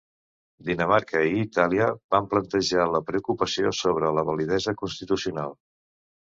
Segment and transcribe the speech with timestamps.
[0.69, 5.59] Dinamarca i Itàlia van plantejar la preocupació sobre la validesa constitucional.